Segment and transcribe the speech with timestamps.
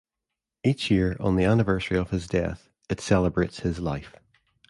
[0.63, 4.15] Each year on the anniversary of his death, it celebrates his life.